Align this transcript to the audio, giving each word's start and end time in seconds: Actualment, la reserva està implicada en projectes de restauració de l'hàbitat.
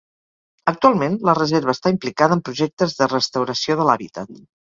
Actualment, 0.71 1.17
la 1.29 1.35
reserva 1.39 1.75
està 1.77 1.91
implicada 1.95 2.35
en 2.37 2.43
projectes 2.49 2.97
de 3.01 3.11
restauració 3.13 3.79
de 3.81 3.89
l'hàbitat. 3.91 4.35